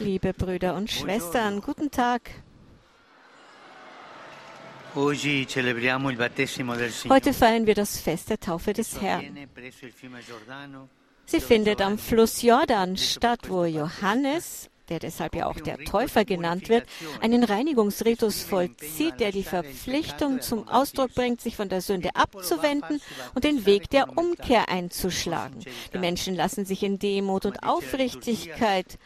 Liebe 0.00 0.34
Brüder 0.34 0.74
und 0.74 0.90
Schwestern, 0.90 1.62
guten 1.62 1.90
Tag. 1.90 2.30
Heute 4.94 5.46
feiern 7.32 7.66
wir 7.66 7.74
das 7.74 7.98
Fest 7.98 8.28
der 8.28 8.38
Taufe 8.38 8.74
des 8.74 9.00
Herrn. 9.00 9.48
Sie 11.24 11.40
findet 11.40 11.80
am 11.80 11.96
Fluss 11.96 12.42
Jordan 12.42 12.98
statt, 12.98 13.48
wo 13.48 13.64
Johannes, 13.64 14.68
der 14.88 14.98
deshalb 14.98 15.34
ja 15.34 15.46
auch 15.46 15.60
der 15.60 15.78
Täufer 15.78 16.24
genannt 16.24 16.68
wird, 16.68 16.84
einen 17.20 17.44
Reinigungsritus 17.44 18.42
vollzieht, 18.42 19.20
der 19.20 19.32
die 19.32 19.42
Verpflichtung 19.42 20.40
zum 20.40 20.68
Ausdruck 20.68 21.14
bringt, 21.14 21.40
sich 21.40 21.56
von 21.56 21.68
der 21.68 21.80
Sünde 21.80 22.10
abzuwenden 22.14 23.00
und 23.34 23.44
den 23.44 23.66
Weg 23.66 23.90
der 23.90 24.16
Umkehr 24.16 24.68
einzuschlagen. 24.68 25.64
Die 25.92 25.98
Menschen 25.98 26.34
lassen 26.34 26.64
sich 26.64 26.82
in 26.82 26.98
Demut 26.98 27.46
und 27.46 27.62
Aufrichtigkeit 27.62 28.98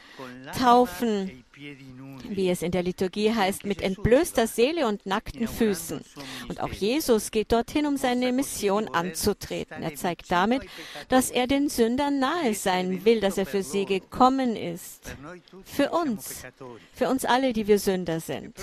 taufen, 0.58 1.44
wie 1.56 2.50
es 2.50 2.62
in 2.62 2.70
der 2.70 2.82
Liturgie 2.82 3.32
heißt, 3.32 3.64
mit 3.64 3.80
entblößter 3.80 4.46
Seele 4.46 4.86
und 4.86 5.06
nackten 5.06 5.48
Füßen. 5.48 6.04
Und 6.48 6.60
auch 6.60 6.72
Jesus 6.72 7.30
geht 7.30 7.52
dorthin, 7.52 7.86
um 7.86 7.96
seine 7.96 8.32
Mission 8.32 8.88
anzutreten. 8.88 9.82
Er 9.82 9.94
zeigt 9.94 10.30
damit, 10.30 10.62
dass 11.08 11.30
er 11.30 11.46
den 11.46 11.68
Sündern 11.68 12.18
nahe 12.18 12.54
sein 12.54 13.04
will, 13.04 13.20
dass 13.20 13.38
er 13.38 13.46
für 13.46 13.62
sie 13.62 13.86
gekommen 13.86 14.56
ist. 14.56 15.16
Für 15.64 15.90
uns, 15.90 16.44
für 16.92 17.08
uns 17.08 17.24
alle, 17.24 17.52
die 17.52 17.66
wir 17.66 17.78
Sünder 17.78 18.20
sind. 18.20 18.54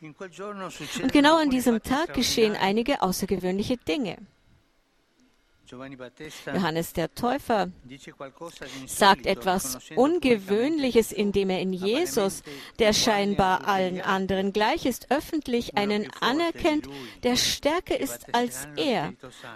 Und 0.00 1.12
genau 1.12 1.38
an 1.38 1.50
diesem 1.50 1.82
Tag 1.82 2.14
geschehen 2.14 2.54
einige 2.54 3.02
außergewöhnliche 3.02 3.76
Dinge. 3.76 4.18
Johannes 5.70 6.92
der 6.92 7.14
Täufer 7.14 7.68
sagt 8.86 9.26
etwas 9.26 9.78
Ungewöhnliches, 9.96 11.12
indem 11.12 11.50
er 11.50 11.60
in 11.60 11.72
Jesus, 11.72 12.42
der 12.78 12.92
scheinbar 12.92 13.66
allen 13.66 14.00
anderen 14.00 14.52
gleich 14.52 14.86
ist, 14.86 15.10
öffentlich 15.10 15.76
einen 15.76 16.10
anerkennt, 16.20 16.88
der 17.22 17.36
stärker 17.36 17.98
ist 17.98 18.34
als 18.34 18.68
er 18.76 19.12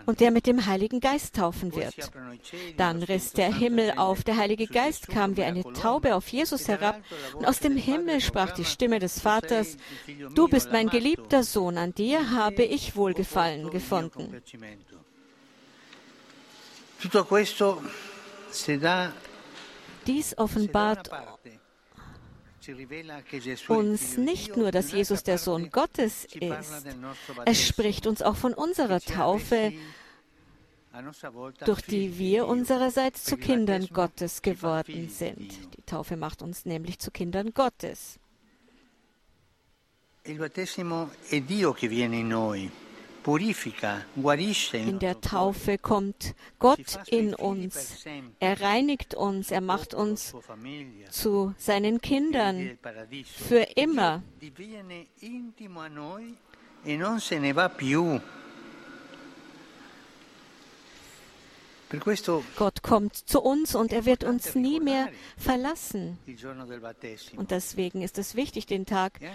und 0.07 0.21
der 0.21 0.31
mit 0.31 0.47
dem 0.47 0.67
Heiligen 0.67 1.01
Geist 1.01 1.37
taufen 1.37 1.75
wird. 1.75 1.95
Dann 2.77 3.03
riss 3.03 3.33
der 3.33 3.55
Himmel 3.55 3.93
auf, 3.97 4.23
der 4.23 4.37
Heilige 4.37 4.67
Geist 4.67 5.09
kam 5.09 5.37
wie 5.37 5.45
eine 5.45 5.63
Taube 5.73 6.15
auf 6.15 6.29
Jesus 6.29 6.69
E 6.69 6.73
herab, 6.73 7.01
und 7.35 7.47
aus 7.47 7.61
dem 7.61 7.77
Himmel 7.77 8.21
sprach 8.21 8.53
die 8.53 8.65
Stimme 8.65 8.99
des 8.99 9.15
"Tu 9.15 9.21
sei 9.21 9.31
Vaters, 9.31 9.77
Du 10.35 10.49
bist 10.49 10.73
mein 10.73 10.89
geliebter 10.89 11.43
Sohn, 11.43 11.79
an 11.79 11.95
dir 11.95 12.31
habe 12.31 12.63
ich 12.65 12.97
Wohlgefallen 12.97 13.71
gefunden. 13.71 14.43
Dies 20.07 20.39
offenbart 20.39 21.11
uns 23.69 24.17
nicht 24.17 24.57
nur, 24.57 24.71
dass 24.71 24.93
Jesus 24.93 25.23
der 25.25 25.39
Sohn 25.39 25.71
Gottes 25.71 26.25
ist. 26.27 26.87
Es 27.45 27.67
spricht 27.67 28.07
uns 28.07 28.23
auch 28.23 28.37
von 28.37 28.55
unserer 28.55 29.01
Taufe, 29.01 29.73
durch 31.65 31.81
die 31.83 32.09
di 32.11 32.19
wir 32.19 32.47
unsererseits 32.47 33.25
zu 33.25 33.37
Kindern 33.37 33.89
Gottes 33.89 34.43
geworden 34.43 35.09
sind. 35.09 35.77
Die 35.77 35.83
Taufe 35.83 36.17
macht 36.17 36.43
uns 36.43 36.67
nämlich 36.67 36.99
zu 36.99 37.11
Kindern 37.11 37.53
Gottes. 37.55 38.19
Il 40.25 40.39
battesimo 40.39 41.11
è 41.31 41.41
Dio 41.41 41.73
che 41.73 41.89
viene 41.89 42.21
in 42.21 42.29
noi, 42.29 42.71
In 43.25 44.99
der 44.99 45.21
Taufe 45.21 45.79
kommt 45.79 46.35
Gott 46.59 46.99
in 47.07 47.35
uns. 47.35 48.05
Er 48.41 48.61
reinigt 48.61 49.15
uns, 49.15 49.51
er 49.51 49.61
macht 49.61 49.95
uns 49.95 50.35
zu 51.11 51.55
seinen 51.57 52.01
Kindern 52.01 52.79
für 53.25 53.63
immer. 53.77 54.23
e 56.85 56.99
ne 56.99 57.55
Gott 62.57 62.83
kommt 62.83 63.17
zu 63.17 63.41
uns 63.43 63.75
und 63.75 63.93
er 63.93 64.07
wird 64.07 64.25
uns 64.25 64.55
nie 64.55 64.81
mehr 64.81 65.09
verlassen. 65.37 66.19
Und 67.37 67.51
deswegen 67.51 68.01
ist 68.03 68.19
es 68.19 68.35
wichtig, 68.35 68.67
den 68.67 68.87
Tag 68.87 69.21
e 69.21 69.29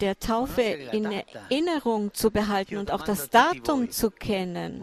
der 0.00 0.18
Taufe 0.18 0.62
in 0.62 1.04
Erinnerung 1.04 2.14
zu 2.14 2.30
behalten 2.30 2.76
und 2.76 2.90
auch 2.90 3.02
das 3.02 3.30
Datum 3.30 3.90
zu 3.90 4.10
kennen. 4.10 4.82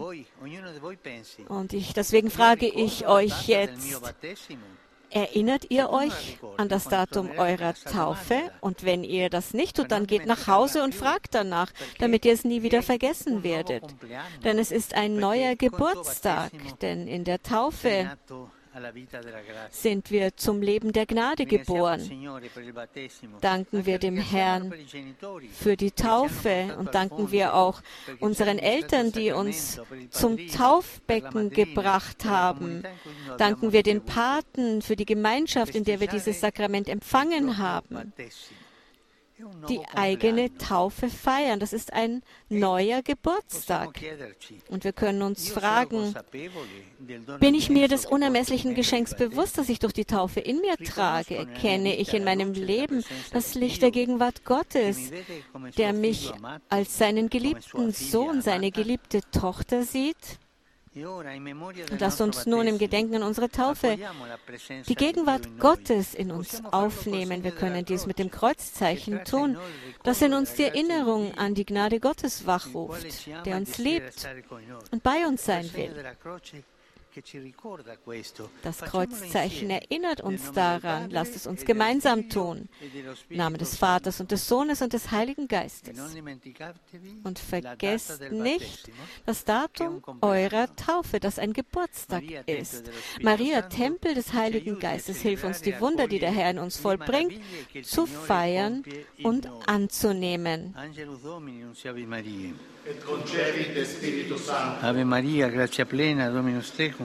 Und 1.47 1.73
ich, 1.73 1.93
deswegen 1.93 2.29
frage 2.29 2.67
ich 2.67 3.07
euch 3.07 3.47
jetzt, 3.47 4.01
erinnert 5.09 5.71
ihr 5.71 5.89
euch 5.89 6.37
an 6.57 6.67
das 6.67 6.89
Datum 6.89 7.31
eurer 7.37 7.73
Taufe? 7.73 8.51
Und 8.59 8.83
wenn 8.83 9.03
ihr 9.03 9.29
das 9.29 9.53
nicht 9.53 9.77
tut, 9.77 9.91
dann 9.91 10.07
geht 10.07 10.25
nach 10.25 10.47
Hause 10.47 10.83
und 10.83 10.93
fragt 10.93 11.33
danach, 11.35 11.71
damit 11.99 12.25
ihr 12.25 12.33
es 12.33 12.43
nie 12.43 12.63
wieder 12.63 12.83
vergessen 12.83 13.43
werdet. 13.43 13.83
Denn 14.43 14.59
es 14.59 14.71
ist 14.71 14.93
ein 14.93 15.15
neuer 15.15 15.55
Geburtstag, 15.55 16.51
denn 16.81 17.07
in 17.07 17.23
der 17.23 17.41
Taufe 17.41 18.11
sind 19.69 20.11
wir 20.11 20.35
zum 20.35 20.61
Leben 20.61 20.91
der 20.91 21.05
Gnade 21.05 21.45
geboren. 21.45 22.01
Danken 23.41 23.85
wir 23.85 23.99
dem 23.99 24.17
Herrn 24.17 24.73
für 25.53 25.77
die 25.77 25.91
Taufe 25.91 26.75
und 26.77 26.93
danken 26.93 27.31
wir 27.31 27.53
auch 27.53 27.81
unseren 28.19 28.59
Eltern, 28.59 29.11
die 29.11 29.31
uns 29.31 29.79
zum 30.09 30.37
Taufbecken 30.47 31.49
gebracht 31.51 32.25
haben. 32.25 32.83
Danken 33.37 33.71
wir 33.71 33.83
den 33.83 34.03
Paten 34.03 34.81
für 34.81 34.95
die 34.95 35.05
Gemeinschaft, 35.05 35.75
in 35.75 35.83
der 35.83 35.99
wir 35.99 36.07
dieses 36.07 36.41
Sakrament 36.41 36.89
empfangen 36.89 37.57
haben. 37.57 38.13
Die 39.69 39.81
eigene 39.93 40.57
Taufe 40.57 41.09
feiern. 41.09 41.59
Das 41.59 41.73
ist 41.73 41.91
ein 41.91 42.21
neuer 42.47 43.01
Geburtstag. 43.01 43.99
Und 44.69 44.83
wir 44.85 44.93
können 44.93 45.21
uns 45.21 45.49
fragen, 45.49 46.13
bin 47.39 47.53
ich 47.53 47.69
mir 47.69 47.87
des 47.87 48.05
unermesslichen 48.05 48.75
Geschenks 48.75 49.15
bewusst, 49.15 49.57
das 49.57 49.67
ich 49.67 49.79
durch 49.79 49.93
die 49.93 50.05
Taufe 50.05 50.39
in 50.39 50.61
mir 50.61 50.77
trage? 50.77 51.35
Erkenne 51.35 51.97
ich 51.97 52.13
in 52.13 52.23
meinem 52.23 52.53
Leben 52.53 53.03
das 53.33 53.55
Licht 53.55 53.81
der 53.81 53.91
Gegenwart 53.91 54.45
Gottes, 54.45 55.11
der 55.77 55.91
mich 55.93 56.31
als 56.69 56.97
seinen 56.97 57.29
geliebten 57.29 57.91
Sohn, 57.91 58.41
seine 58.41 58.71
geliebte 58.71 59.21
Tochter 59.31 59.83
sieht? 59.83 60.39
Und 60.95 61.99
lasst 61.99 62.21
uns 62.21 62.45
nun 62.45 62.67
im 62.67 62.77
Gedenken 62.77 63.15
an 63.15 63.23
unsere 63.23 63.49
Taufe 63.49 63.97
die 64.87 64.95
Gegenwart 64.95 65.59
Gottes 65.59 66.13
in 66.13 66.31
uns 66.31 66.63
aufnehmen. 66.63 67.43
Wir 67.43 67.51
können 67.51 67.83
dies 67.83 68.05
mit 68.05 68.17
dem 68.17 68.31
Kreuzzeichen 68.31 69.25
tun, 69.25 69.57
das 70.03 70.21
in 70.21 70.33
uns 70.33 70.53
die 70.53 70.63
Erinnerung 70.63 71.37
an 71.37 71.53
die 71.53 71.65
Gnade 71.65 71.99
Gottes 71.99 72.47
wachruft, 72.47 73.27
der 73.45 73.57
uns 73.57 73.77
liebt 73.77 74.27
und 74.91 75.03
bei 75.03 75.27
uns 75.27 75.43
sein 75.43 75.69
will. 75.73 75.91
Das 78.63 78.81
Kreuzzeichen 78.81 79.69
erinnert 79.69 80.21
uns 80.21 80.51
daran. 80.51 81.09
Lasst 81.09 81.35
es 81.35 81.47
uns 81.47 81.65
gemeinsam 81.65 82.29
tun. 82.29 82.67
Im 83.29 83.37
Namen 83.37 83.57
des 83.57 83.77
Vaters 83.77 84.19
und 84.19 84.31
des 84.31 84.47
Sohnes 84.47 84.81
und 84.81 84.93
des 84.93 85.11
Heiligen 85.11 85.47
Geistes. 85.47 85.97
Und 87.23 87.39
vergesst 87.39 88.31
nicht 88.31 88.89
das 89.25 89.45
Datum 89.45 90.01
eurer 90.21 90.75
Taufe, 90.75 91.19
das 91.19 91.39
ein 91.39 91.53
Geburtstag 91.53 92.23
ist. 92.47 92.89
Maria, 93.21 93.61
Tempel 93.63 94.13
des 94.13 94.33
Heiligen 94.33 94.79
Geistes, 94.79 95.21
hilf 95.21 95.43
uns, 95.43 95.61
die 95.61 95.79
Wunder, 95.79 96.07
die 96.07 96.19
der 96.19 96.31
Herr 96.31 96.51
in 96.51 96.59
uns 96.59 96.77
vollbringt, 96.77 97.33
zu 97.83 98.05
feiern 98.05 98.83
und 99.23 99.49
anzunehmen. 99.67 100.75
Ave 104.81 105.05
Maria, 105.05 105.49
grazia 105.49 105.85
plena, 105.85 106.29
Dominus 106.29 106.71
tecum, 106.71 107.04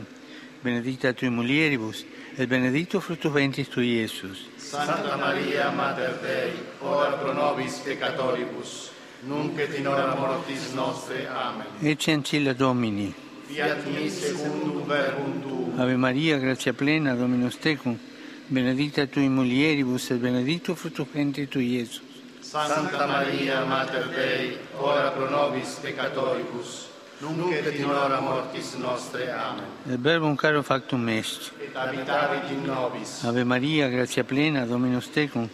benedicta 0.62 1.12
tui 1.12 1.28
mulieribus, 1.28 2.04
et 2.36 2.46
benedictus 2.46 3.02
fructus 3.02 3.32
ventris 3.32 3.68
tui, 3.68 3.98
Iesus. 3.98 4.48
Santa 4.56 5.16
Maria, 5.16 5.70
Mater 5.70 6.18
Dei, 6.20 6.52
ora 6.80 7.12
pro 7.12 7.32
nobis 7.32 7.78
peccatoribus, 7.78 8.90
nunc 9.22 9.58
et 9.58 9.74
in 9.78 9.86
hora 9.86 10.14
mortis 10.14 10.72
nostre. 10.74 11.26
Amen. 11.28 11.66
Ecce 11.80 12.12
ancilla 12.12 12.52
Domini. 12.52 13.14
Fiat 13.46 13.84
mi 13.86 14.08
secundum 14.08 14.86
verbum 14.86 15.40
tuum. 15.40 15.80
Ave 15.80 15.96
Maria, 15.96 16.38
gratia 16.38 16.72
plena, 16.72 17.14
Dominus 17.14 17.58
tecum, 17.58 17.98
benedicta 18.46 19.06
tui 19.06 19.28
mulieribus, 19.28 20.10
et 20.10 20.18
benedictus 20.18 20.78
fructus 20.78 21.06
ventris 21.12 21.48
tui, 21.48 21.76
Iesus. 21.76 22.02
Santa 22.40 23.06
Maria, 23.06 23.64
Mater 23.64 24.08
Dei, 24.08 24.58
ora 24.76 25.10
pro 25.10 25.28
nobis 25.28 25.78
peccatoribus, 25.82 26.89
nunc 27.20 27.52
et 27.52 27.78
in 27.78 27.84
hora 27.84 28.20
mortis 28.20 28.74
nostre. 28.74 29.30
Amen. 29.30 29.64
Et 29.88 30.00
verbum 30.00 30.36
caro 30.36 30.62
factum 30.62 31.08
est. 31.08 31.52
Et 31.60 31.74
habitavit 31.74 32.50
in 32.50 32.64
nobis. 32.66 33.24
Ave 33.24 33.44
Maria, 33.44 33.88
grazia 33.88 34.24
plena, 34.24 34.64
Dominus 34.64 35.10
tecum, 35.10 35.48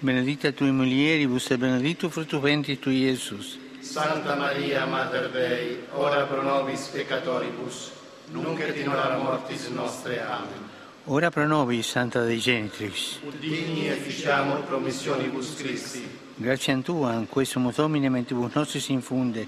benedicta 0.00 0.52
tui 0.52 0.70
mulieribus, 0.70 1.50
et 1.50 1.58
benedictus 1.58 2.10
fructus 2.12 2.40
ventris 2.40 2.78
tui, 2.78 3.04
Iesus. 3.04 3.58
Santa 3.80 4.34
Maria, 4.36 4.84
Mater 4.86 5.30
Dei, 5.30 5.78
ora 5.94 6.24
pro 6.24 6.42
nobis 6.42 6.88
peccatoribus, 6.88 7.92
nunc 8.32 8.60
et 8.60 8.76
in 8.76 8.88
hora 8.88 9.16
mortis 9.16 9.68
nostre. 9.68 10.20
Amen. 10.20 10.70
Ora 11.06 11.30
pro 11.30 11.46
nobis, 11.46 11.88
Santa 11.88 12.24
Dei 12.24 12.38
Genitrix. 12.38 13.18
ut 13.26 13.34
digni 13.40 13.88
efficiamur 13.88 14.60
promissionibus 14.60 15.56
Christi. 15.56 16.20
Grazie 16.36 16.80
Tua, 16.82 17.12
in 17.14 17.28
questo 17.28 17.58
Domine 17.74 18.08
mentibus 18.08 18.54
nostris 18.54 18.88
infunde, 18.88 19.46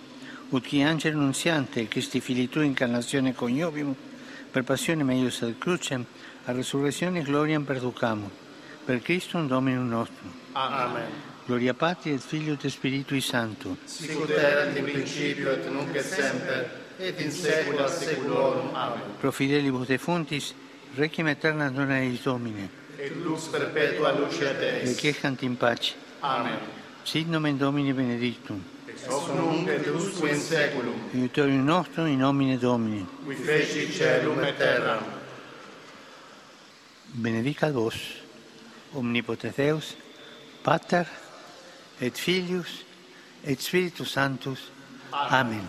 ut 0.54 0.66
qui 0.66 0.82
angelo 0.82 1.18
nunziante, 1.18 1.88
Christi 1.88 2.20
fili 2.20 2.48
Tui 2.48 2.66
incarnazione 2.66 3.34
coniovimus, 3.34 3.96
per 4.50 4.62
passione 4.62 5.02
meius 5.02 5.42
ad 5.42 5.58
crucem, 5.58 6.04
a 6.44 6.52
resurrezione 6.52 7.22
gloriam 7.22 7.64
perducamur. 7.64 8.30
Per 8.84 9.00
Christum 9.00 9.48
Dominum 9.48 9.88
nostrum. 9.88 10.30
Amen. 10.52 11.32
Gloria 11.46 11.74
Patri 11.74 12.12
et 12.12 12.20
Filio 12.20 12.52
et 12.52 12.66
Spiritui 12.68 13.20
Sancto. 13.20 13.76
Sicut 13.84 14.30
erat 14.30 14.76
in 14.76 14.84
principio 14.84 15.50
et 15.50 15.66
nunc 15.68 15.94
et 15.94 16.04
semper, 16.04 16.70
et 16.98 17.20
in 17.20 17.30
saecula 17.30 17.88
saeculorum. 17.88 18.74
Amen. 18.74 19.16
Pro 19.18 19.32
fidelibus 19.32 19.88
defuntis, 19.88 20.54
requiem 20.94 21.26
aeterna 21.26 21.68
dona 21.70 21.98
eis 22.00 22.22
Domine. 22.22 22.68
Et 22.98 23.10
lux 23.16 23.48
perpetua 23.48 24.12
luce 24.12 24.54
Deis. 24.58 24.88
Requiescant 24.94 25.42
in 25.42 25.56
pace. 25.56 25.94
Amen. 26.20 26.58
Sit 27.02 27.26
nomen 27.26 27.58
Domini 27.58 27.92
benedictum. 27.92 28.62
Hoc 29.08 29.28
nunc 29.34 29.68
et 29.68 29.86
usque 29.90 30.30
in 30.30 30.40
saeculum, 30.40 30.94
Aiutorium 31.14 31.64
nostrum 31.64 32.06
in 32.06 32.18
nomine 32.18 32.58
Domini. 32.58 33.06
qui 33.24 33.34
feci 33.34 33.92
celum 33.92 34.42
et 34.44 34.56
terram. 34.56 35.02
Benedicat 37.12 37.70
vos, 37.72 37.94
omnipotens 38.94 39.54
Deus, 39.56 39.96
Pater, 40.62 41.06
et 42.00 42.16
Filius, 42.18 42.84
et 43.44 43.60
Spiritus 43.60 44.10
Sanctus. 44.10 44.70
Amen. 45.12 45.68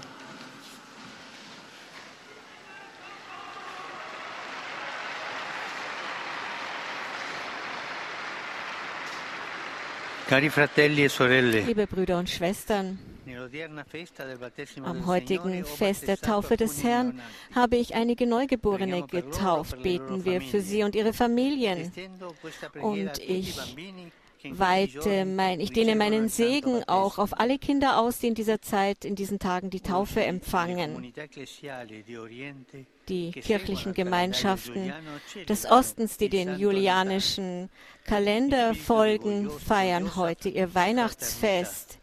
Cari 10.27 10.49
fratelli 10.49 11.03
e 11.03 11.09
sorelle, 11.09 11.61
Liebe 11.61 11.85
Brüder 11.85 12.17
und 12.17 12.27
Schwestern, 12.27 12.97
am 14.83 15.05
heutigen 15.05 15.65
Fest 15.65 16.07
der 16.07 16.17
Taufe 16.17 16.57
des 16.57 16.83
Herrn 16.83 17.19
habe 17.53 17.75
ich 17.77 17.95
einige 17.95 18.27
Neugeborene 18.27 19.07
getauft. 19.07 19.81
Beten 19.81 20.25
wir 20.25 20.41
für 20.41 20.61
sie 20.61 20.83
und 20.83 20.95
ihre 20.95 21.13
Familien. 21.13 21.91
Und 22.81 23.19
ich 23.19 23.57
weite 24.51 25.25
mein, 25.25 25.59
ich 25.59 25.71
dehne 25.71 25.95
meinen 25.95 26.29
Segen 26.29 26.83
auch 26.87 27.17
auf 27.17 27.39
alle 27.39 27.57
Kinder 27.57 27.99
aus, 27.99 28.19
die 28.19 28.27
in 28.27 28.35
dieser 28.35 28.61
Zeit, 28.61 29.05
in 29.05 29.15
diesen 29.15 29.39
Tagen 29.39 29.69
die 29.69 29.81
Taufe 29.81 30.23
empfangen. 30.23 31.13
Die 33.07 33.31
che 33.31 33.41
kirchlichen 33.41 33.93
Gemeinschaften 33.93 34.93
des 35.47 35.69
Ostens, 35.69 36.17
die 36.17 36.29
den 36.29 36.57
julianischen 36.57 37.69
Kalender 38.03 38.73
folgen, 38.73 39.49
feiern 39.49 40.15
heute 40.15 40.49
ihr 40.49 40.73
Weihnachtsfest 40.73 41.99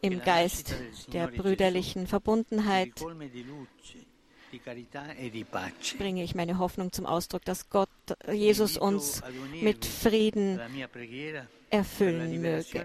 im 0.00 0.22
Geist 0.22 0.74
der 1.12 1.28
brüderlichen 1.28 2.06
Verbundenheit. 2.06 2.92
Bringe 5.98 6.22
ich 6.22 6.34
meine 6.34 6.58
Hoffnung 6.58 6.92
zum 6.92 7.06
Ausdruck, 7.06 7.44
dass 7.44 7.70
Gott, 7.70 7.88
Jesus 8.30 8.76
uns 8.76 9.22
mit 9.60 9.84
Frieden 9.84 10.60
erfüllen 11.70 12.40
möge. 12.42 12.84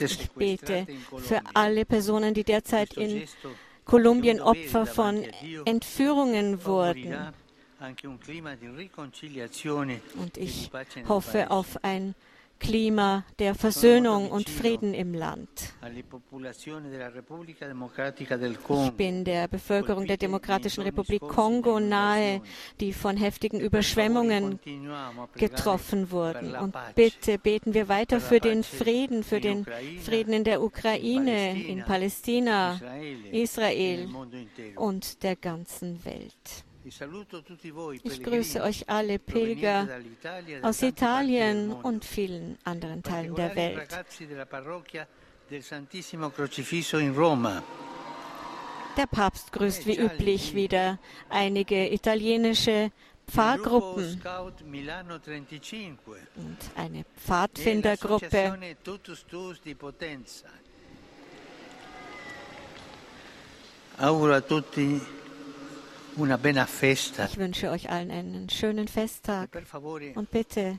Ich 0.00 0.30
bete 0.30 0.86
für 1.18 1.40
alle 1.52 1.84
Personen, 1.84 2.32
die 2.32 2.44
derzeit 2.44 2.94
in 2.94 3.26
Kolumbien 3.84 4.40
Opfer 4.40 4.86
von 4.86 5.24
Entführungen 5.64 6.64
wurden. 6.64 7.32
Und 10.16 10.36
ich 10.36 10.70
hoffe 11.08 11.50
auf 11.50 11.82
ein 11.82 12.14
Klima 12.60 13.24
der 13.40 13.56
Versöhnung 13.56 14.30
und 14.30 14.48
Frieden 14.48 14.94
im 14.94 15.14
Land. 15.14 15.48
Ich 18.72 18.92
bin 18.92 19.24
der 19.24 19.48
Bevölkerung 19.48 20.06
der 20.06 20.16
Demokratischen 20.16 20.82
Republik 20.84 21.22
Kongo 21.22 21.80
nahe, 21.80 22.40
die 22.78 22.92
von 22.92 23.16
heftigen 23.16 23.58
Überschwemmungen 23.58 24.60
getroffen 25.34 26.12
wurden. 26.12 26.54
Und 26.54 26.76
bitte 26.94 27.38
beten 27.38 27.74
wir 27.74 27.88
weiter 27.88 28.20
für 28.20 28.38
den 28.38 28.62
Frieden, 28.62 29.24
für 29.24 29.40
den 29.40 29.66
Frieden 30.04 30.32
in 30.32 30.44
der 30.44 30.62
Ukraine, 30.62 31.60
in 31.60 31.80
in 31.80 31.86
Palästina, 31.86 32.80
Israel 33.32 34.08
und 34.76 35.22
der 35.22 35.36
ganzen 35.36 36.04
Welt. 36.04 36.64
Ich 36.84 38.22
grüße 38.22 38.62
euch 38.62 38.88
alle 38.88 39.18
Pilger 39.18 39.86
aus 40.62 40.82
Italien 40.82 41.72
und 41.72 42.04
vielen 42.04 42.58
anderen 42.64 43.02
Teilen 43.02 43.34
der 43.34 43.54
Welt. 43.54 43.88
Der 48.96 49.06
Papst 49.06 49.52
grüßt 49.52 49.86
wie 49.86 49.96
üblich 49.98 50.54
wieder 50.54 50.98
einige 51.28 51.92
italienische 51.92 52.90
Pfarrgruppen. 53.28 54.18
Scout 54.18 54.64
Milano 54.64 55.18
35 55.18 55.98
und 56.36 56.58
eine 56.76 57.04
Pfadfindergruppe. 57.16 58.58
Auguro 63.98 64.32
a 64.32 64.40
tutti 64.40 64.98
Ich 66.22 67.38
wünsche 67.38 67.70
euch 67.70 67.90
allen 67.90 68.10
einen 68.10 68.48
schönen 68.50 68.88
Festtag 68.88 69.50
favore 69.66 70.12
und 70.14 70.30
bitte 70.30 70.78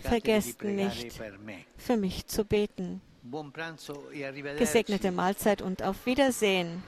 vergesst 0.00 0.62
nicht. 0.62 1.20
für 1.76 1.96
mich 1.96 2.26
zu 2.26 2.44
beten. 2.44 3.00
E. 4.12 4.56
Gesegnete 4.58 5.12
Mahlzeit 5.12 5.62
und 5.62 5.82
auf 5.82 6.06
Wiedersehen. 6.06 6.82